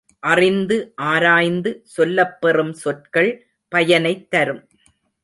அறிந்து 0.19 0.93
ஆராய்ந்து 0.95 1.85
சொல்லப்பெறும் 1.97 2.71
சொற்கள் 2.71 3.47
பயனைத் 3.67 4.29
தரும். 4.29 4.69